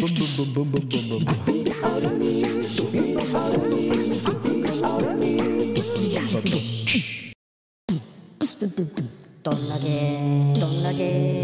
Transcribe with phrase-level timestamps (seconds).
[0.00, 0.10] どん
[9.68, 11.41] だけどんだけ